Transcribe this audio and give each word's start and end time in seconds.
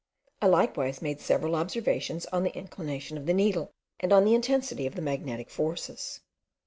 I 0.41 0.47
likewise 0.47 0.99
made 1.03 1.21
several 1.21 1.55
observations 1.55 2.25
on 2.33 2.41
the 2.41 2.57
inclination 2.57 3.19
of 3.19 3.27
the 3.27 3.35
needle, 3.35 3.69
and 3.99 4.11
on 4.11 4.25
the 4.25 4.33
intensity 4.33 4.87
of 4.87 4.95
the 4.95 5.01
magnetic 5.03 5.51
forces. 5.51 6.21